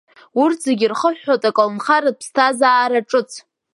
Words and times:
Урҭ 0.41 0.57
зегьы 0.65 0.85
ирхыҳәҳәоит 0.85 1.43
аколнхаратә 1.49 2.19
ԥсҭазаара 2.27 2.99
ҿыц. 3.09 3.31